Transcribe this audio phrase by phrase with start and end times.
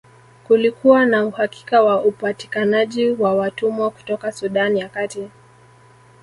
[0.47, 5.29] Kulikuwa na uhakika wa upatikanaji wa watumwa kutoka Sudan ya Kati